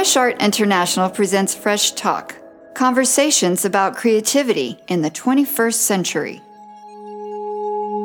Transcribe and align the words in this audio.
Fresh 0.00 0.16
Art 0.16 0.42
International 0.42 1.10
presents 1.10 1.54
Fresh 1.54 1.92
Talk 1.92 2.34
conversations 2.72 3.66
about 3.66 3.98
creativity 3.98 4.78
in 4.88 5.02
the 5.02 5.10
21st 5.10 5.74
century. 5.74 6.40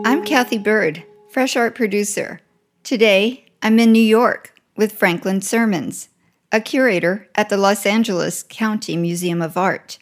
I'm 0.04 0.26
Cathy 0.26 0.58
Byrd, 0.58 1.06
Fresh 1.30 1.56
Art 1.56 1.74
producer. 1.74 2.42
Today, 2.84 3.46
I'm 3.64 3.80
in 3.80 3.94
New 3.94 4.02
York 4.02 4.54
with 4.76 4.92
Franklin 4.92 5.40
Sirmans, 5.40 6.10
a 6.52 6.60
curator 6.60 7.30
at 7.34 7.48
the 7.48 7.56
Los 7.56 7.86
Angeles 7.86 8.44
County 8.44 8.98
Museum 8.98 9.42
of 9.42 9.56
Art. 9.56 9.98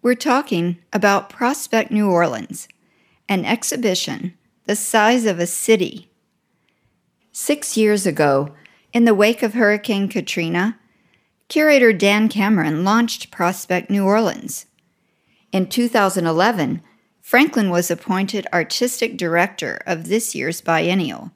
We're 0.00 0.14
talking 0.14 0.78
about 0.90 1.28
Prospect 1.28 1.90
New 1.90 2.08
Orleans, 2.08 2.66
an 3.28 3.44
exhibition 3.44 4.32
the 4.64 4.74
size 4.74 5.26
of 5.26 5.38
a 5.38 5.46
city. 5.46 6.10
Six 7.30 7.76
years 7.76 8.06
ago, 8.06 8.54
in 8.94 9.04
the 9.04 9.12
wake 9.12 9.42
of 9.42 9.52
Hurricane 9.52 10.08
Katrina, 10.08 10.78
curator 11.48 11.92
Dan 11.92 12.28
Cameron 12.28 12.84
launched 12.84 13.30
Prospect 13.30 13.90
New 13.90 14.04
Orleans. 14.04 14.66
In 15.52 15.68
2011, 15.68 16.82
Franklin 17.20 17.70
was 17.70 17.90
appointed 17.90 18.46
artistic 18.52 19.16
director 19.16 19.80
of 19.86 20.08
this 20.08 20.34
year's 20.34 20.60
biennial. 20.60 21.30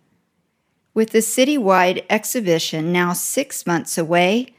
With 0.93 1.11
the 1.11 1.19
citywide 1.19 2.05
exhibition 2.11 2.93
now 2.93 3.12
six 3.12 3.67
months 3.67 3.97
away, 3.97 4.55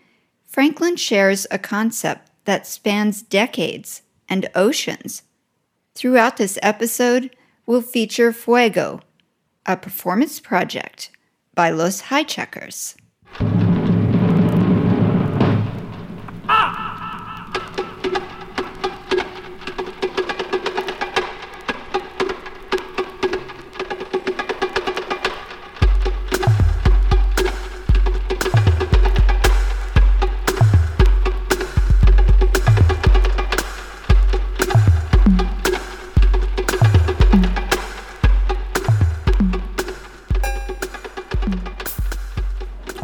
Franklin 0.45 0.95
shares 0.95 1.45
a 1.51 1.59
concept 1.59 2.31
that 2.45 2.65
spans 2.65 3.21
decades 3.21 4.01
and 4.27 4.49
oceans. 4.55 5.23
Throughout 5.93 6.37
this 6.37 6.57
episode, 6.63 7.35
we'll 7.65 7.81
feature 7.81 8.31
Fuego, 8.31 9.01
a 9.65 9.75
performance 9.75 10.39
project 10.39 11.11
by 11.53 11.69
Los 11.69 12.03
Jaichackers. 12.03 12.95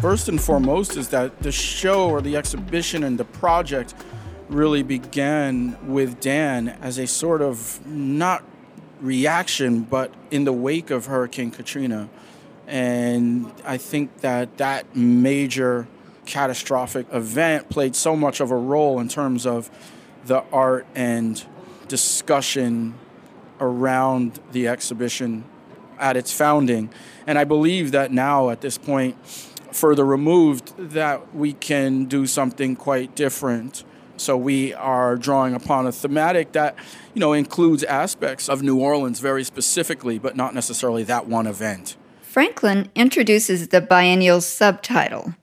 First 0.06 0.28
and 0.28 0.40
foremost 0.40 0.96
is 0.96 1.08
that 1.08 1.36
the 1.40 1.50
show 1.50 2.08
or 2.08 2.20
the 2.20 2.36
exhibition 2.36 3.02
and 3.02 3.18
the 3.18 3.24
project 3.24 3.92
really 4.48 4.84
began 4.84 5.76
with 5.84 6.20
Dan 6.20 6.68
as 6.80 6.96
a 6.96 7.08
sort 7.08 7.42
of 7.42 7.84
not 7.84 8.44
reaction, 9.00 9.80
but 9.80 10.14
in 10.30 10.44
the 10.44 10.52
wake 10.52 10.92
of 10.92 11.06
Hurricane 11.06 11.50
Katrina. 11.50 12.08
And 12.68 13.52
I 13.64 13.78
think 13.78 14.20
that 14.20 14.58
that 14.58 14.94
major 14.94 15.88
catastrophic 16.24 17.08
event 17.10 17.68
played 17.68 17.96
so 17.96 18.14
much 18.14 18.38
of 18.38 18.52
a 18.52 18.56
role 18.56 19.00
in 19.00 19.08
terms 19.08 19.44
of 19.44 19.68
the 20.24 20.44
art 20.52 20.86
and 20.94 21.44
discussion 21.88 22.94
around 23.58 24.38
the 24.52 24.68
exhibition 24.68 25.42
at 25.98 26.16
its 26.16 26.32
founding. 26.32 26.90
And 27.26 27.40
I 27.40 27.42
believe 27.42 27.90
that 27.90 28.12
now, 28.12 28.50
at 28.50 28.60
this 28.60 28.78
point, 28.78 29.16
further 29.76 30.04
removed 30.04 30.76
that 30.78 31.34
we 31.34 31.52
can 31.52 32.06
do 32.06 32.26
something 32.26 32.74
quite 32.74 33.14
different. 33.14 33.84
So 34.16 34.36
we 34.36 34.72
are 34.72 35.16
drawing 35.16 35.54
upon 35.54 35.86
a 35.86 35.92
thematic 35.92 36.52
that, 36.52 36.74
you 37.14 37.20
know, 37.20 37.34
includes 37.34 37.84
aspects 37.84 38.48
of 38.48 38.62
New 38.62 38.80
Orleans 38.80 39.20
very 39.20 39.44
specifically, 39.44 40.18
but 40.18 40.34
not 40.34 40.54
necessarily 40.54 41.02
that 41.04 41.26
one 41.26 41.46
event. 41.46 41.96
Franklin 42.22 42.90
introduces 42.94 43.68
the 43.68 43.82
biennial 43.82 44.40
subtitle, 44.40 45.34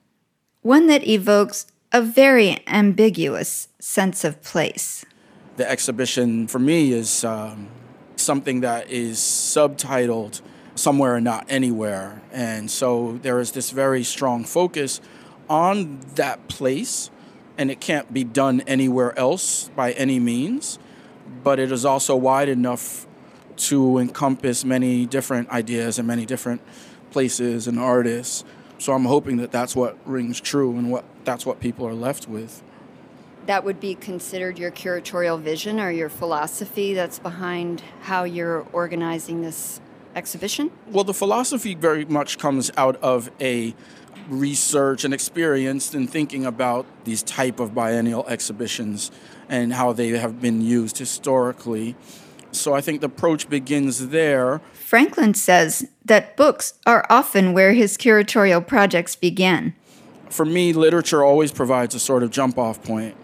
one 0.62 0.88
that 0.88 1.06
evokes 1.06 1.66
a 1.92 2.02
very 2.02 2.58
ambiguous 2.66 3.68
sense 3.78 4.24
of 4.24 4.42
place. 4.42 5.04
The 5.56 5.70
exhibition 5.70 6.48
for 6.48 6.58
me 6.58 6.92
is 6.92 7.24
um, 7.24 7.68
something 8.16 8.60
that 8.62 8.90
is 8.90 9.18
subtitled 9.18 10.40
somewhere 10.74 11.16
and 11.16 11.24
not 11.24 11.46
anywhere. 11.48 12.22
And 12.32 12.70
so 12.70 13.18
there 13.22 13.40
is 13.40 13.52
this 13.52 13.70
very 13.70 14.02
strong 14.02 14.44
focus 14.44 15.00
on 15.48 16.00
that 16.14 16.48
place, 16.48 17.10
and 17.56 17.70
it 17.70 17.80
can't 17.80 18.12
be 18.12 18.24
done 18.24 18.62
anywhere 18.62 19.16
else 19.18 19.70
by 19.76 19.92
any 19.92 20.18
means, 20.18 20.78
but 21.42 21.58
it 21.58 21.70
is 21.70 21.84
also 21.84 22.16
wide 22.16 22.48
enough 22.48 23.06
to 23.56 23.98
encompass 23.98 24.64
many 24.64 25.06
different 25.06 25.48
ideas 25.50 25.98
and 25.98 26.08
many 26.08 26.26
different 26.26 26.60
places 27.10 27.68
and 27.68 27.78
artists. 27.78 28.44
So 28.78 28.92
I'm 28.92 29.04
hoping 29.04 29.36
that 29.36 29.52
that's 29.52 29.76
what 29.76 29.96
rings 30.04 30.40
true 30.40 30.76
and 30.76 30.90
what 30.90 31.04
that's 31.24 31.46
what 31.46 31.60
people 31.60 31.86
are 31.86 31.94
left 31.94 32.28
with. 32.28 32.62
That 33.46 33.62
would 33.62 33.78
be 33.78 33.94
considered 33.94 34.58
your 34.58 34.70
curatorial 34.70 35.40
vision 35.40 35.78
or 35.78 35.90
your 35.90 36.08
philosophy 36.08 36.94
that's 36.94 37.18
behind 37.18 37.82
how 38.02 38.24
you're 38.24 38.66
organizing 38.72 39.42
this 39.42 39.80
exhibition? 40.14 40.70
Well, 40.88 41.04
the 41.04 41.14
philosophy 41.14 41.74
very 41.74 42.04
much 42.04 42.38
comes 42.38 42.70
out 42.76 42.96
of 42.96 43.30
a 43.40 43.74
research 44.28 45.04
and 45.04 45.12
experience 45.12 45.94
in 45.94 46.06
thinking 46.06 46.46
about 46.46 46.86
these 47.04 47.22
type 47.22 47.60
of 47.60 47.74
biennial 47.74 48.26
exhibitions 48.26 49.10
and 49.48 49.72
how 49.74 49.92
they 49.92 50.08
have 50.10 50.40
been 50.40 50.62
used 50.62 50.98
historically. 50.98 51.94
So 52.52 52.74
I 52.74 52.80
think 52.80 53.00
the 53.00 53.06
approach 53.06 53.48
begins 53.48 54.08
there. 54.08 54.60
Franklin 54.72 55.34
says 55.34 55.88
that 56.04 56.36
books 56.36 56.74
are 56.86 57.04
often 57.10 57.52
where 57.52 57.72
his 57.72 57.96
curatorial 57.96 58.66
projects 58.66 59.16
begin. 59.16 59.74
For 60.30 60.44
me, 60.44 60.72
literature 60.72 61.24
always 61.24 61.52
provides 61.52 61.94
a 61.94 62.00
sort 62.00 62.22
of 62.22 62.30
jump 62.30 62.58
off 62.58 62.82
point. 62.82 63.16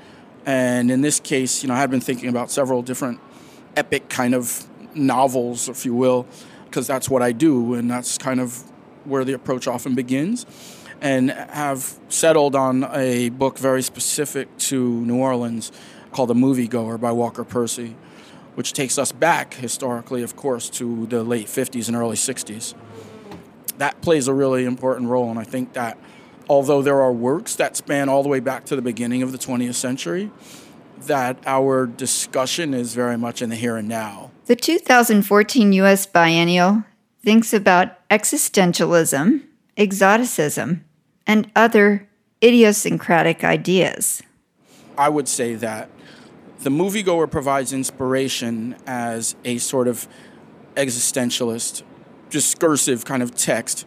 And 0.47 0.91
in 0.91 1.01
this 1.01 1.21
case, 1.21 1.62
you 1.62 1.69
know, 1.69 1.75
I 1.75 1.78
have 1.78 1.91
been 1.91 2.01
thinking 2.01 2.28
about 2.28 2.51
several 2.51 2.83
different 2.83 3.21
epic 3.77 4.09
kind 4.09 4.34
of 4.34 4.67
novels, 4.95 5.69
if 5.69 5.84
you 5.87 5.95
will, 5.95 6.27
because 6.70 6.86
that's 6.86 7.10
what 7.10 7.20
I 7.20 7.32
do, 7.32 7.75
and 7.75 7.91
that's 7.91 8.16
kind 8.16 8.41
of 8.41 8.62
where 9.04 9.25
the 9.25 9.32
approach 9.32 9.66
often 9.66 9.94
begins. 9.94 10.47
And 11.00 11.31
have 11.31 11.98
settled 12.08 12.54
on 12.54 12.84
a 12.94 13.31
book 13.31 13.58
very 13.58 13.82
specific 13.82 14.54
to 14.58 15.04
New 15.06 15.16
Orleans 15.16 15.72
called 16.12 16.28
The 16.28 16.34
Moviegoer 16.34 17.00
by 17.00 17.10
Walker 17.10 17.42
Percy, 17.42 17.97
which 18.54 18.75
takes 18.75 18.98
us 18.98 19.10
back 19.10 19.54
historically, 19.54 20.22
of 20.22 20.36
course, 20.36 20.69
to 20.70 21.06
the 21.06 21.25
late 21.25 21.47
50s 21.47 21.88
and 21.88 21.97
early 21.97 22.16
60s. 22.16 22.75
That 23.78 24.03
plays 24.03 24.28
a 24.28 24.34
really 24.34 24.66
important 24.66 25.09
role, 25.09 25.30
and 25.30 25.38
I 25.38 25.44
think 25.44 25.72
that 25.72 25.97
although 26.48 26.82
there 26.82 27.00
are 27.00 27.12
works 27.12 27.56
that 27.56 27.76
span 27.76 28.10
all 28.10 28.22
the 28.22 28.28
way 28.28 28.41
back 28.41 28.66
to 28.66 28.76
the 28.76 28.82
beginning 28.82 29.22
of 29.22 29.32
the 29.32 29.38
20th 29.38 29.76
century, 29.76 30.30
that 31.06 31.38
our 31.47 31.86
discussion 31.86 32.75
is 32.75 32.94
very 32.94 33.16
much 33.16 33.41
in 33.41 33.48
the 33.48 33.56
here 33.56 33.76
and 33.76 33.88
now 33.88 34.30
the 34.50 34.56
2014 34.56 35.72
U.S. 35.75 36.06
Biennial 36.06 36.83
thinks 37.22 37.55
about 37.55 37.97
existentialism, 38.09 39.43
exoticism, 39.77 40.84
and 41.25 41.49
other 41.55 42.09
idiosyncratic 42.43 43.44
ideas. 43.44 44.25
I 44.99 45.09
would 45.09 45.28
say 45.28 45.55
that 45.55 45.89
the 46.65 46.71
moviegoer 46.71 47.30
provides 47.30 47.72
inspiration 47.72 48.74
as 48.89 49.36
a 49.45 49.59
sort 49.59 49.86
of 49.86 50.09
existentialist, 50.74 51.84
discursive 52.30 53.04
kind 53.04 53.22
of 53.22 53.36
text 53.36 53.86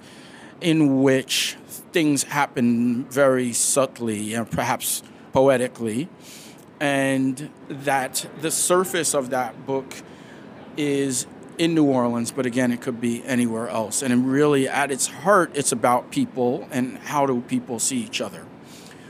in 0.61 1.01
which 1.01 1.57
things 1.91 2.23
happen 2.23 3.03
very 3.09 3.51
subtly 3.51 4.33
and 4.33 4.49
perhaps 4.49 5.03
poetically, 5.33 6.07
and 6.79 7.49
that 7.67 8.29
the 8.39 8.49
surface 8.49 9.13
of 9.13 9.29
that 9.29 9.65
book 9.65 9.93
is 10.77 11.25
in 11.57 11.75
New 11.75 11.85
Orleans, 11.85 12.31
but 12.31 12.45
again, 12.45 12.71
it 12.71 12.81
could 12.81 12.99
be 12.99 13.23
anywhere 13.25 13.69
else. 13.69 14.01
And 14.01 14.31
really, 14.31 14.67
at 14.67 14.91
its 14.91 15.07
heart, 15.07 15.51
it's 15.53 15.71
about 15.71 16.11
people 16.11 16.67
and 16.71 16.97
how 16.97 17.25
do 17.25 17.41
people 17.41 17.79
see 17.79 17.97
each 17.97 18.21
other. 18.21 18.45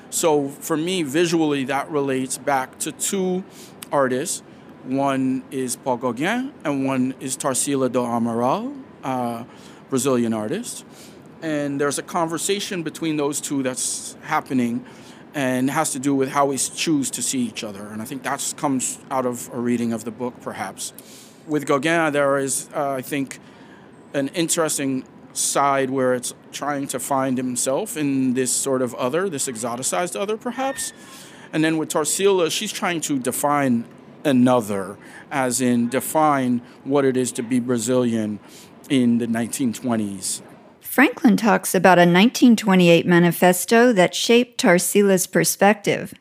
So 0.10 0.50
for 0.50 0.78
me, 0.78 1.04
visually, 1.04 1.64
that 1.66 1.90
relates 1.90 2.38
back 2.38 2.78
to 2.80 2.92
two 2.92 3.44
artists. 3.92 4.44
One 4.84 5.44
is 5.50 5.76
Paul 5.78 5.98
Gauguin, 5.98 6.54
and 6.64 6.86
one 6.86 7.16
is 7.20 7.38
Tarsila 7.38 7.92
do 7.92 8.00
Amaral, 8.00 8.78
uh, 9.04 9.46
Brazilian 9.90 10.34
artist. 10.34 10.86
And 11.42 11.80
there's 11.80 11.98
a 11.98 12.04
conversation 12.04 12.84
between 12.84 13.18
those 13.18 13.42
two 13.42 13.64
that's 13.64 14.18
happening 14.22 14.86
and 15.34 15.70
has 15.70 15.92
to 15.92 16.00
do 16.00 16.14
with 16.14 16.30
how 16.30 16.46
we 16.46 16.58
choose 16.58 17.10
to 17.12 17.22
see 17.22 17.40
each 17.40 17.64
other. 17.64 17.88
And 17.88 18.02
I 18.02 18.06
think 18.06 18.24
that 18.24 18.54
comes 18.56 19.00
out 19.10 19.26
of 19.26 19.50
a 19.54 19.60
reading 19.60 19.94
of 19.94 20.04
the 20.04 20.12
book, 20.12 20.36
perhaps 20.42 20.94
with 21.48 21.66
Gauguin, 21.66 22.14
there 22.14 22.38
is, 22.38 22.70
uh, 22.76 22.92
I 22.92 23.02
think, 23.02 23.40
an 24.14 24.30
interesting 24.30 25.06
side 25.34 25.90
where 25.90 26.14
it's 26.14 26.34
trying 26.52 26.88
to 26.88 27.00
find 27.00 27.38
himself 27.38 27.98
in 27.98 28.34
this 28.34 28.52
sort 28.52 28.82
of 28.82 28.94
other, 28.96 29.30
this 29.30 29.48
exoticized 29.48 30.20
other, 30.20 30.38
perhaps. 30.38 30.94
And 31.52 31.64
then 31.64 31.78
with 31.78 31.90
Tarsila, 31.90 32.52
she's 32.52 32.72
trying 32.72 33.02
to 33.02 33.20
define 33.20 33.86
another, 34.24 34.98
as 35.32 35.62
in 35.62 35.90
define 35.90 36.62
what 36.84 37.06
it 37.06 37.18
is 37.18 37.32
to 37.34 37.44
be 37.44 37.60
Brazilian 37.60 38.40
in 38.90 39.18
the 39.18 39.28
1920s. 39.28 40.42
Franklin 40.82 41.36
talks 41.36 41.74
about 41.74 41.98
a 41.98 42.06
1928 42.06 43.06
manifesto 43.06 43.92
that 43.94 44.14
shaped 44.14 44.62
Tarsila's 44.62 45.26
perspective 45.26 46.14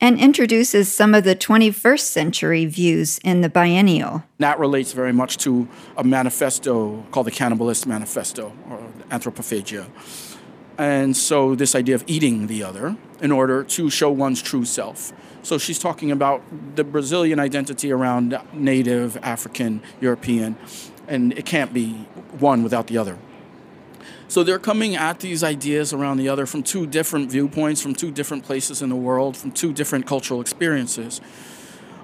and 0.00 0.18
introduces 0.18 0.92
some 0.92 1.14
of 1.14 1.24
the 1.24 1.36
21st 1.36 2.00
century 2.00 2.64
views 2.66 3.18
in 3.18 3.42
the 3.42 3.48
biennial. 3.48 4.24
That 4.38 4.58
relates 4.58 4.92
very 4.92 5.12
much 5.12 5.36
to 5.38 5.68
a 5.96 6.02
manifesto 6.04 7.04
called 7.10 7.26
the 7.26 7.32
Cannibalist 7.32 7.86
Manifesto, 7.86 8.52
or 8.70 8.78
Anthropophagia. 9.10 9.86
And 10.78 11.14
so, 11.14 11.54
this 11.54 11.74
idea 11.74 11.94
of 11.94 12.04
eating 12.06 12.46
the 12.46 12.62
other 12.64 12.96
in 13.20 13.30
order 13.30 13.62
to 13.64 13.90
show 13.90 14.10
one's 14.10 14.40
true 14.40 14.64
self. 14.64 15.12
So, 15.42 15.58
she's 15.58 15.78
talking 15.78 16.10
about 16.10 16.42
the 16.74 16.84
Brazilian 16.84 17.38
identity 17.38 17.92
around 17.92 18.40
native, 18.54 19.18
African, 19.18 19.82
European, 20.00 20.56
and 21.06 21.34
it 21.34 21.44
can't 21.44 21.74
be 21.74 21.92
one 22.38 22.62
without 22.62 22.86
the 22.86 22.96
other. 22.96 23.18
So 24.30 24.44
they're 24.44 24.60
coming 24.60 24.94
at 24.94 25.18
these 25.18 25.42
ideas 25.42 25.92
around 25.92 26.18
the 26.18 26.28
other 26.28 26.46
from 26.46 26.62
two 26.62 26.86
different 26.86 27.32
viewpoints, 27.32 27.82
from 27.82 27.96
two 27.96 28.12
different 28.12 28.44
places 28.44 28.80
in 28.80 28.88
the 28.88 28.94
world, 28.94 29.36
from 29.36 29.50
two 29.50 29.72
different 29.72 30.06
cultural 30.06 30.40
experiences. 30.40 31.20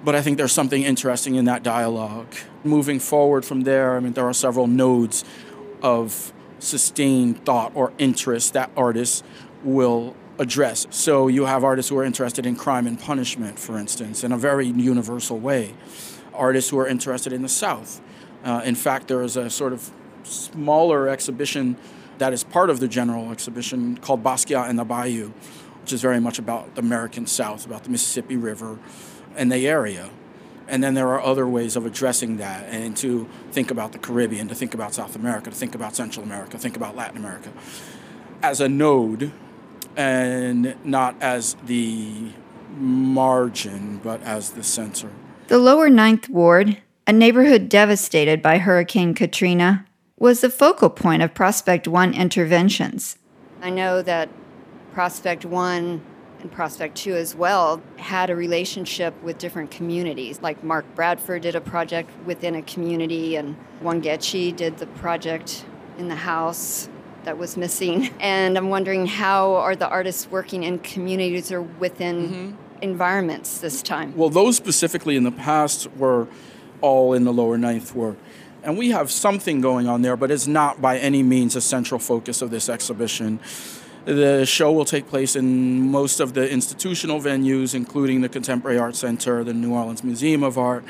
But 0.05 0.17
I 0.17 0.23
think 0.23 0.37
there's 0.37 0.51
something 0.51 0.83
interesting 0.83 1.37
in 1.37 1.45
that 1.45 1.63
dialogue. 1.63 2.35
Moving 2.65 2.99
forward 2.99 3.45
from 3.45 3.61
there, 3.61 3.97
I 3.97 4.01
mean, 4.01 4.15
there 4.15 4.27
are 4.27 4.33
several 4.33 4.67
nodes 4.67 5.25
of 5.83 6.33
sustained 6.59 7.45
thought 7.45 7.71
or 7.77 7.93
interest 7.97 8.55
that 8.55 8.73
artists 8.77 9.23
will 9.63 10.17
address. 10.41 10.89
So 10.91 11.29
you 11.29 11.45
have 11.45 11.63
artists 11.63 11.91
who 11.91 11.99
are 11.99 12.05
interested 12.05 12.45
in 12.45 12.57
crime 12.57 12.89
and 12.89 12.99
punishment, 12.99 13.57
for 13.57 13.79
instance, 13.79 14.25
in 14.25 14.33
a 14.33 14.37
very 14.37 14.67
universal 14.67 15.39
way. 15.39 15.75
Artists 16.35 16.71
who 16.71 16.79
are 16.81 16.89
interested 16.89 17.33
in 17.33 17.43
the 17.43 17.49
South. 17.49 18.01
Uh, 18.43 18.63
in 18.65 18.75
fact, 18.75 19.07
there 19.07 19.23
is 19.23 19.37
a 19.37 19.49
sort 19.49 19.73
of 19.73 19.93
smaller 20.25 21.09
exhibition 21.09 21.77
that 22.19 22.33
is 22.33 22.45
part 22.45 22.71
of 22.71 22.81
the 22.81 22.89
general 22.89 23.31
exhibition 23.31 23.99
called 23.99 24.23
Basquiat 24.23 24.69
and 24.69 24.79
the 24.79 24.85
Bayou, 24.85 25.33
which 25.83 25.93
is 25.93 26.01
very 26.01 26.21
much 26.21 26.39
about 26.39 26.75
the 26.75 26.81
American 26.81 27.27
South, 27.27 27.67
about 27.67 27.85
the 27.85 27.91
Mississippi 27.91 28.37
River 28.37 28.79
and 29.37 29.51
the 29.53 29.69
area. 29.69 30.11
And 30.69 30.83
then 30.83 30.95
there 30.95 31.09
are 31.09 31.23
other 31.23 31.47
ways 31.47 31.77
of 31.77 31.87
addressing 31.87 32.39
that 32.39 32.65
and 32.65 32.97
to 32.97 33.29
think 33.53 33.71
about 33.71 33.93
the 33.93 33.99
Caribbean, 33.99 34.49
to 34.49 34.55
think 34.55 34.75
about 34.75 34.95
South 34.95 35.15
America, 35.15 35.51
to 35.51 35.57
think 35.57 35.75
about 35.75 35.95
Central 35.95 36.25
America, 36.25 36.59
think 36.59 36.77
about 36.77 36.97
Latin 36.97 37.19
America 37.19 37.53
as 38.43 38.61
a 38.61 38.69
node 38.69 39.33
and 39.97 40.77
not 40.85 41.17
as 41.21 41.57
the 41.65 42.31
margin, 42.77 44.01
but 44.03 44.23
as 44.23 44.51
the 44.51 44.63
center. 44.63 45.11
The 45.49 45.59
lower 45.59 45.89
Ninth 45.89 46.29
Ward, 46.29 46.79
a 47.07 47.13
neighborhood 47.13 47.69
devastated 47.69 48.43
by 48.43 48.59
Hurricane 48.59 49.15
Katrina, 49.15 49.87
was 50.19 50.41
the 50.41 50.51
focal 50.51 50.91
point 50.91 51.23
of 51.23 51.35
Prospect 51.35 51.87
One 51.87 52.15
interventions. 52.15 53.19
I 53.61 53.71
know 53.71 54.03
that 54.03 54.29
Prospect 54.93 55.45
One 55.45 56.01
and 56.41 56.51
Prospect 56.51 56.97
Two 56.97 57.15
as 57.15 57.35
well 57.35 57.83
had 57.97 58.31
a 58.31 58.37
relationship 58.37 59.21
with 59.23 59.39
different 59.39 59.71
communities. 59.71 60.41
Like 60.41 60.63
Mark 60.65 60.87
Bradford 60.95 61.43
did 61.43 61.55
a 61.55 61.61
project 61.61 62.11
within 62.25 62.55
a 62.55 62.63
community, 62.63 63.37
and 63.37 63.57
Wangechi 63.83 64.55
did 64.57 64.79
the 64.79 64.87
project 64.87 65.67
in 65.99 66.09
the 66.09 66.15
house 66.15 66.89
that 67.25 67.37
was 67.37 67.57
missing. 67.57 68.11
And 68.21 68.57
I'm 68.57 68.71
wondering 68.71 69.07
how 69.07 69.57
are 69.57 69.77
the 69.77 69.89
artists 69.89 70.31
working 70.31 70.63
in 70.63 70.79
communities 70.79 71.53
or 71.53 71.61
within 71.61 72.29
mm-hmm. 72.29 72.83
environments 72.83 73.59
this 73.59 73.83
time? 73.83 74.17
Well, 74.17 74.31
those 74.31 74.57
specifically 74.57 75.17
in 75.17 75.25
the 75.25 75.33
past 75.33 75.89
were 75.97 76.29
all 76.81 77.13
in 77.13 77.25
the 77.25 77.33
lower 77.33 77.59
ninth 77.59 77.95
ward. 77.95 78.17
And 78.67 78.77
we 78.77 78.91
have 78.91 79.13
something 79.13 79.61
going 79.61 79.87
on 79.87 80.03
there, 80.03 80.17
but 80.17 80.33
it's 80.33 80.49
not 80.49 80.83
by 80.83 80.99
any 80.99 81.23
means 81.23 81.55
a 81.55 81.61
central 81.61 82.01
focus 82.01 82.43
of 82.43 82.51
this 82.51 82.69
exhibition. 82.69 83.39
The 84.07 84.45
show 84.45 84.73
will 84.73 84.85
take 84.85 85.07
place 85.07 85.37
in 85.37 85.89
most 85.89 86.19
of 86.19 86.35
the 86.35 86.51
institutional 86.51 87.21
venues, 87.21 87.77
including 87.77 88.23
the 88.23 88.29
Contemporary 88.29 88.77
Art 88.77 88.97
Center, 88.97 89.45
the 89.45 89.55
New 89.55 89.73
Orleans 89.73 90.03
Museum 90.03 90.43
of 90.43 90.59
Art, 90.59 90.85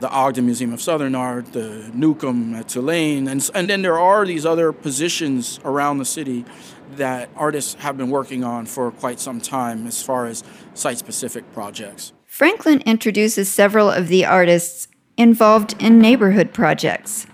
the 0.00 0.08
Ogden 0.08 0.46
Museum 0.46 0.72
of 0.72 0.80
Southern 0.80 1.14
Art, 1.14 1.52
the 1.52 1.90
Newcomb 1.92 2.54
at 2.54 2.68
Tulane, 2.68 3.28
and, 3.28 3.50
and 3.54 3.68
then 3.68 3.82
there 3.82 3.98
are 3.98 4.24
these 4.24 4.46
other 4.46 4.72
positions 4.72 5.60
around 5.66 5.98
the 5.98 6.06
city 6.06 6.46
that 6.92 7.28
artists 7.36 7.74
have 7.74 7.98
been 7.98 8.08
working 8.08 8.42
on 8.42 8.64
for 8.64 8.90
quite 8.90 9.20
some 9.20 9.38
time 9.38 9.86
as 9.86 10.02
far 10.02 10.24
as 10.24 10.42
site 10.72 10.96
specific 10.96 11.52
projects. 11.52 12.14
Franklin 12.24 12.80
introduces 12.86 13.50
several 13.50 13.90
of 13.90 14.08
the 14.08 14.24
artists 14.24 14.88
involved 15.18 15.74
in 15.80 15.98
neighborhood 15.98 16.54
projects. 16.54 17.26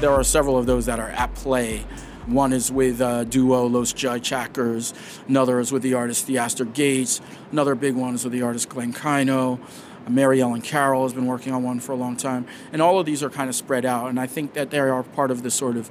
There 0.00 0.10
are 0.10 0.24
several 0.24 0.56
of 0.56 0.64
those 0.64 0.86
that 0.86 0.98
are 0.98 1.10
at 1.10 1.34
play 1.34 1.84
one 2.30 2.52
is 2.52 2.70
with 2.70 3.00
uh, 3.00 3.24
duo 3.24 3.66
Los 3.66 3.92
Jaichackers. 3.92 4.94
Another 5.28 5.60
is 5.60 5.72
with 5.72 5.82
the 5.82 5.94
artist 5.94 6.26
Theaster 6.26 6.64
Gates. 6.64 7.20
Another 7.52 7.74
big 7.74 7.94
one 7.94 8.14
is 8.14 8.24
with 8.24 8.32
the 8.32 8.42
artist 8.42 8.68
Glenn 8.68 8.92
Kaino. 8.92 9.60
Mary 10.08 10.40
Ellen 10.40 10.62
Carroll 10.62 11.04
has 11.04 11.12
been 11.12 11.26
working 11.26 11.52
on 11.52 11.62
one 11.62 11.78
for 11.78 11.92
a 11.92 11.96
long 11.96 12.16
time. 12.16 12.46
And 12.72 12.82
all 12.82 12.98
of 12.98 13.06
these 13.06 13.22
are 13.22 13.30
kind 13.30 13.48
of 13.48 13.54
spread 13.54 13.84
out. 13.84 14.08
And 14.08 14.18
I 14.18 14.26
think 14.26 14.54
that 14.54 14.70
they 14.70 14.78
are 14.78 15.02
part 15.02 15.30
of 15.30 15.42
the 15.42 15.50
sort 15.50 15.76
of 15.76 15.90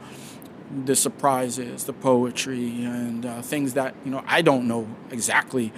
the 0.86 0.95
surprises, 0.95 1.86
the 1.86 1.94
poetry, 1.94 2.83
and 2.83 3.25
uh, 3.25 3.41
things 3.41 3.74
that, 3.74 3.95
you 4.06 4.12
know, 4.12 4.24
I 4.27 4.41
don't 4.41 4.68
know 4.68 4.88
exactly, 5.09 5.74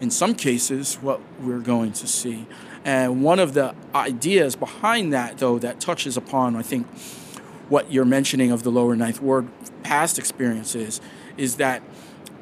in 0.00 0.10
some 0.10 0.34
cases, 0.34 0.96
what 0.96 1.20
we're 1.40 1.58
going 1.58 1.92
to 1.92 2.06
see. 2.06 2.46
And 2.84 3.22
one 3.22 3.38
of 3.38 3.54
the 3.54 3.74
ideas 3.94 4.54
behind 4.54 5.12
that, 5.12 5.38
though, 5.38 5.58
that 5.58 5.80
touches 5.80 6.16
upon, 6.16 6.56
I 6.56 6.62
think, 6.62 6.86
what 7.68 7.92
you're 7.92 8.04
mentioning 8.04 8.50
of 8.50 8.62
the 8.62 8.70
lower 8.70 8.96
ninth 8.96 9.20
ward 9.20 9.48
past 9.88 10.18
experiences 10.18 11.00
is 11.38 11.56
that 11.56 11.82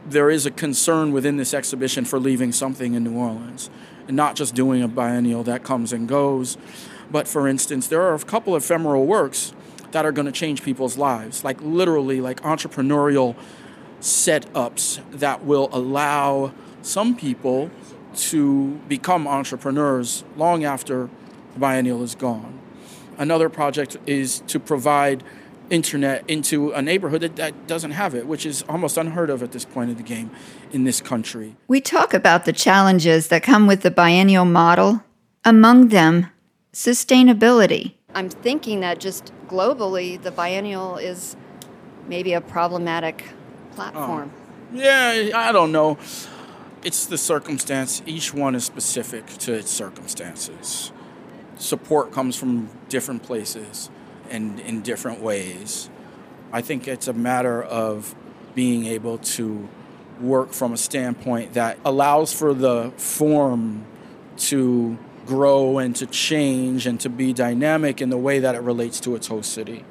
there 0.05 0.31
is 0.31 0.47
a 0.47 0.51
concern 0.51 1.13
within 1.13 1.37
this 1.37 1.55
exhibition 1.55 2.05
for 2.05 2.19
leaving 2.19 2.51
something 2.51 2.95
in 2.95 3.05
New 3.05 3.17
Orleans 3.17 3.71
and 4.09 4.17
not 4.17 4.35
just 4.35 4.53
doing 4.53 4.83
a 4.83 4.89
biennial 4.89 5.45
that 5.45 5.63
comes 5.63 5.93
and 5.93 6.09
goes. 6.09 6.59
But 7.09 7.29
for 7.29 7.47
instance, 7.47 7.87
there 7.87 8.03
are 8.03 8.15
a 8.15 8.19
couple 8.19 8.57
of 8.57 8.65
ephemeral 8.65 9.07
works 9.07 9.53
that 9.93 10.05
are 10.05 10.11
going 10.11 10.27
to 10.27 10.33
change 10.33 10.65
people's 10.65 10.99
lives, 10.99 11.45
like 11.45 11.61
literally 11.61 12.21
like 12.21 12.41
entrepreneurial 12.43 13.37
setups 14.01 15.01
that 15.13 15.45
will 15.45 15.69
allow 15.73 16.53
some 16.83 17.15
people 17.15 17.71
to 18.17 18.81
become 18.89 19.29
entrepreneurs 19.29 20.25
long 20.37 20.65
after 20.65 21.09
the 21.53 21.61
biennial 21.61 22.03
is 22.03 22.17
gone. 22.17 22.59
Another 23.19 23.49
project 23.49 23.97
is 24.05 24.41
to 24.49 24.59
provide 24.59 25.23
internet 25.71 26.29
into 26.29 26.73
a 26.73 26.83
neighborhood 26.83 27.21
that, 27.23 27.37
that, 27.37 27.67
doesn't 27.67 27.93
have 27.93 28.15
it, 28.15 28.27
which 28.27 28.47
is 28.47 28.63
almost 28.69 28.97
unheard 28.97 29.31
of 29.31 29.43
at 29.43 29.53
this 29.53 29.65
point 29.65 29.91
of 29.91 29.97
the 29.97 30.03
game 30.03 30.31
in 30.73 30.85
this 30.85 31.01
country. 31.01 31.57
We 31.69 31.81
talk 31.81 32.15
about 32.15 32.45
the 32.45 32.53
challenges 32.53 33.29
that 33.29 33.43
come 33.43 33.67
with 33.67 33.83
the 33.83 33.91
biennial 33.91 34.45
model, 34.45 35.03
among 35.45 35.89
them, 35.89 36.29
sustainability. 36.73 37.95
I'm 38.15 38.29
thinking 38.29 38.81
that 38.81 39.01
just 39.01 39.33
globally, 39.49 40.21
the 40.23 40.31
biennial 40.31 40.97
is 40.97 41.37
maybe 42.07 42.33
a 42.33 42.41
problematic 42.41 43.25
platform. 43.73 44.31
Oh. 44.35 44.43
Yeah, 44.73 45.31
I 45.35 45.53
don't 45.53 45.73
know. 45.73 45.99
It's 46.83 47.07
the 47.07 47.19
circumstance. 47.19 48.03
Each 48.07 48.33
one 48.33 48.55
is 48.55 48.65
specific 48.65 49.27
to 49.39 49.53
its 49.53 49.71
circumstances 49.71 50.93
support 51.59 52.13
comes 52.13 52.37
from 52.37 52.69
different 52.89 53.23
places 53.23 53.91
and 54.31 54.61
in 54.61 54.83
different 54.83 55.21
ways. 55.21 55.91
I 56.53 56.61
think 56.61 56.89
it's 56.89 57.09
a 57.09 57.13
matter 57.13 57.63
of 57.63 58.15
being 58.55 58.87
able 58.87 59.19
to 59.19 59.69
work 60.21 60.53
from 60.53 60.73
a 60.73 60.77
standpoint 60.77 61.53
that 61.55 61.79
allows 61.85 62.33
for 62.33 62.55
the 62.55 62.93
form 62.97 63.85
to 64.39 64.99
grow 65.27 65.79
and 65.79 65.95
to 65.97 66.07
change 66.07 66.87
and 66.87 66.99
to 67.01 67.09
be 67.09 67.33
dynamic 67.33 68.01
in 68.01 68.09
the 68.09 68.17
way 68.17 68.39
that 68.39 68.55
it 68.55 68.61
relates 68.61 69.01
to 69.01 69.15
its 69.15 69.27
host 69.27 69.53
city. 69.53 69.85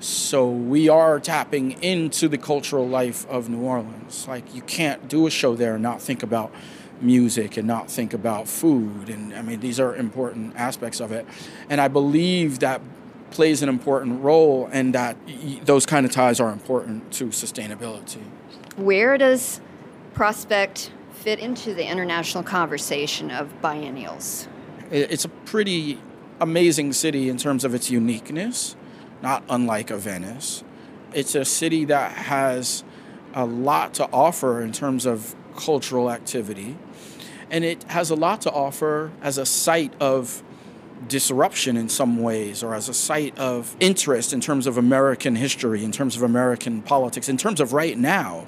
So 0.00 0.48
we 0.48 0.88
are 0.88 1.20
tapping 1.20 1.72
into 1.82 2.28
the 2.28 2.38
cultural 2.38 2.88
life 2.88 3.26
of 3.28 3.48
New 3.48 3.62
Orleans. 3.62 4.26
Like 4.26 4.54
you 4.54 4.62
can't 4.62 5.08
do 5.08 5.26
a 5.26 5.30
show 5.30 5.54
there 5.54 5.74
and 5.74 5.82
not 5.82 6.00
think 6.00 6.22
about 6.22 6.52
music 7.00 7.56
and 7.56 7.66
not 7.66 7.90
think 7.90 8.14
about 8.14 8.48
food. 8.48 9.08
And 9.08 9.34
I 9.34 9.42
mean, 9.42 9.60
these 9.60 9.78
are 9.78 9.94
important 9.94 10.54
aspects 10.56 11.00
of 11.00 11.12
it. 11.12 11.26
And 11.68 11.80
I 11.80 11.88
believe 11.88 12.60
that 12.60 12.80
plays 13.32 13.62
an 13.62 13.68
important 13.68 14.22
role 14.22 14.68
and 14.72 14.94
that 14.94 15.16
those 15.64 15.86
kind 15.86 16.06
of 16.06 16.12
ties 16.12 16.38
are 16.38 16.52
important 16.52 17.12
to 17.12 17.26
sustainability. 17.26 18.22
Where 18.76 19.18
does 19.18 19.60
Prospect 20.14 20.92
fit 21.12 21.38
into 21.38 21.74
the 21.74 21.86
international 21.90 22.44
conversation 22.44 23.30
of 23.30 23.48
biennials? 23.62 24.46
It's 24.90 25.24
a 25.24 25.28
pretty 25.28 25.98
amazing 26.40 26.92
city 26.92 27.28
in 27.28 27.38
terms 27.38 27.64
of 27.64 27.74
its 27.74 27.90
uniqueness, 27.90 28.76
not 29.22 29.42
unlike 29.48 29.90
a 29.90 29.96
Venice. 29.96 30.62
It's 31.14 31.34
a 31.34 31.44
city 31.44 31.84
that 31.86 32.12
has 32.12 32.84
a 33.34 33.46
lot 33.46 33.94
to 33.94 34.08
offer 34.12 34.60
in 34.60 34.72
terms 34.72 35.06
of 35.06 35.34
cultural 35.56 36.10
activity, 36.10 36.76
and 37.50 37.64
it 37.64 37.84
has 37.84 38.10
a 38.10 38.14
lot 38.14 38.42
to 38.42 38.50
offer 38.50 39.12
as 39.22 39.38
a 39.38 39.46
site 39.46 39.94
of 40.00 40.42
disruption 41.08 41.76
in 41.76 41.88
some 41.88 42.18
ways, 42.18 42.62
or 42.62 42.74
as 42.74 42.88
a 42.88 42.94
site 42.94 43.38
of 43.38 43.76
interest 43.80 44.32
in 44.32 44.40
terms 44.40 44.66
of 44.66 44.78
American 44.78 45.36
history, 45.36 45.84
in 45.84 45.92
terms 45.92 46.16
of 46.16 46.22
American 46.22 46.82
politics, 46.82 47.28
in 47.28 47.36
terms 47.36 47.60
of 47.60 47.72
right 47.72 47.98
now. 47.98 48.46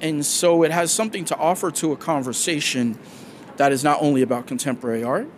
And 0.00 0.24
so 0.24 0.62
it 0.62 0.70
has 0.70 0.92
something 0.92 1.24
to 1.26 1.36
offer 1.36 1.70
to 1.72 1.92
a 1.92 1.96
conversation 1.96 2.98
that 3.56 3.72
is 3.72 3.82
not 3.82 4.00
only 4.00 4.22
about 4.22 4.46
contemporary 4.46 5.02
art, 5.02 5.28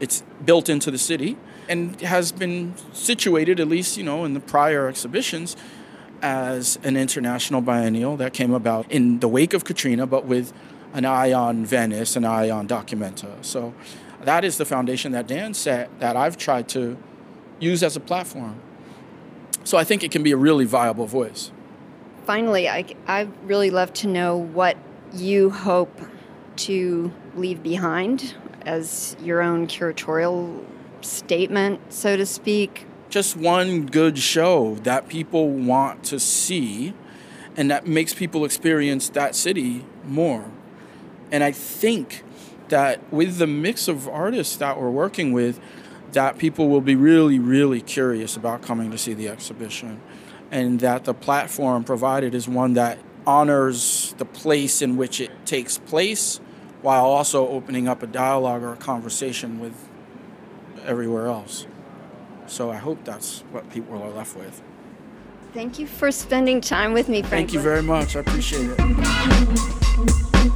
it's 0.00 0.22
built 0.44 0.68
into 0.68 0.90
the 0.90 0.98
city 0.98 1.36
and 1.68 2.00
has 2.00 2.32
been 2.32 2.74
situated, 2.92 3.60
at 3.60 3.68
least, 3.68 3.96
you 3.96 4.02
know, 4.02 4.24
in 4.24 4.34
the 4.34 4.40
prior 4.40 4.88
exhibitions, 4.88 5.56
as 6.20 6.78
an 6.82 6.96
international 6.96 7.60
biennial 7.60 8.16
that 8.16 8.32
came 8.32 8.52
about 8.52 8.90
in 8.90 9.20
the 9.20 9.28
wake 9.28 9.54
of 9.54 9.64
Katrina, 9.64 10.06
but 10.06 10.24
with 10.24 10.52
an 10.94 11.04
eye 11.04 11.32
on 11.32 11.66
Venice, 11.66 12.16
an 12.16 12.24
eye 12.24 12.48
on 12.48 12.66
Documenta. 12.66 13.44
So 13.44 13.74
that 14.22 14.44
is 14.44 14.56
the 14.56 14.64
foundation 14.64 15.12
that 15.12 15.26
Dan 15.26 15.52
set 15.52 15.90
that 16.00 16.16
I've 16.16 16.38
tried 16.38 16.68
to 16.70 16.96
use 17.58 17.82
as 17.82 17.96
a 17.96 18.00
platform. 18.00 18.60
So 19.64 19.76
I 19.76 19.84
think 19.84 20.02
it 20.02 20.10
can 20.10 20.22
be 20.22 20.30
a 20.30 20.36
really 20.36 20.64
viable 20.64 21.06
voice. 21.06 21.50
Finally, 22.24 22.68
I, 22.68 22.86
I'd 23.06 23.30
really 23.46 23.70
love 23.70 23.92
to 23.94 24.06
know 24.06 24.36
what 24.36 24.76
you 25.12 25.50
hope 25.50 26.00
to 26.56 27.12
leave 27.34 27.62
behind 27.62 28.34
as 28.64 29.16
your 29.20 29.42
own 29.42 29.66
curatorial 29.66 30.64
statement, 31.02 31.92
so 31.92 32.16
to 32.16 32.24
speak? 32.24 32.86
Just 33.10 33.36
one 33.36 33.86
good 33.86 34.18
show 34.18 34.76
that 34.76 35.08
people 35.08 35.50
want 35.50 36.04
to 36.04 36.18
see 36.18 36.94
and 37.56 37.70
that 37.70 37.86
makes 37.86 38.14
people 38.14 38.44
experience 38.44 39.08
that 39.10 39.34
city 39.34 39.84
more. 40.04 40.50
And 41.34 41.42
I 41.42 41.50
think 41.50 42.22
that 42.68 43.12
with 43.12 43.38
the 43.38 43.48
mix 43.48 43.88
of 43.88 44.06
artists 44.06 44.54
that 44.58 44.80
we're 44.80 44.88
working 44.88 45.32
with, 45.32 45.58
that 46.12 46.38
people 46.38 46.68
will 46.68 46.80
be 46.80 46.94
really, 46.94 47.40
really 47.40 47.80
curious 47.80 48.36
about 48.36 48.62
coming 48.62 48.92
to 48.92 48.98
see 48.98 49.14
the 49.14 49.28
exhibition. 49.28 50.00
And 50.52 50.78
that 50.78 51.06
the 51.06 51.12
platform 51.12 51.82
provided 51.82 52.36
is 52.36 52.46
one 52.46 52.74
that 52.74 53.00
honors 53.26 54.14
the 54.18 54.24
place 54.24 54.80
in 54.80 54.96
which 54.96 55.20
it 55.20 55.32
takes 55.44 55.76
place 55.76 56.38
while 56.82 57.06
also 57.06 57.48
opening 57.48 57.88
up 57.88 58.04
a 58.04 58.06
dialogue 58.06 58.62
or 58.62 58.74
a 58.74 58.76
conversation 58.76 59.58
with 59.58 59.74
everywhere 60.84 61.26
else. 61.26 61.66
So 62.46 62.70
I 62.70 62.76
hope 62.76 63.02
that's 63.02 63.40
what 63.50 63.68
people 63.70 64.00
are 64.00 64.10
left 64.10 64.36
with. 64.36 64.62
Thank 65.52 65.80
you 65.80 65.88
for 65.88 66.12
spending 66.12 66.60
time 66.60 66.92
with 66.92 67.08
me, 67.08 67.22
Franklin. 67.22 67.40
Thank 67.40 67.54
you 67.54 67.60
very 67.60 67.82
much. 67.82 68.14
I 68.14 68.20
appreciate 68.20 68.70
it. 68.78 70.20
You've 70.44 70.52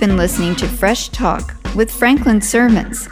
been 0.00 0.16
listening 0.16 0.56
to 0.56 0.66
Fresh 0.66 1.10
Talk 1.10 1.54
with 1.76 1.90
Franklin 1.90 2.40
Sirmans. 2.40 3.06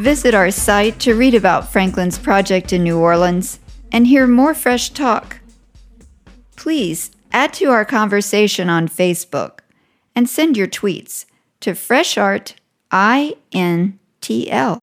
Visit 0.00 0.34
our 0.34 0.50
site 0.50 0.98
to 0.98 1.14
read 1.14 1.36
about 1.36 1.70
Franklin's 1.70 2.18
project 2.18 2.72
in 2.72 2.82
New 2.82 2.98
Orleans 2.98 3.60
and 3.92 4.08
hear 4.08 4.26
more 4.26 4.54
fresh 4.54 4.90
talk. 4.90 5.38
Please 6.56 7.12
add 7.30 7.52
to 7.52 7.66
our 7.66 7.84
conversation 7.84 8.68
on 8.68 8.88
Facebook 8.88 9.60
and 10.16 10.28
send 10.28 10.56
your 10.56 10.66
tweets 10.66 11.26
to 11.64 11.74
Fresh 11.74 12.18
Art 12.18 12.56
INTL. 12.92 14.78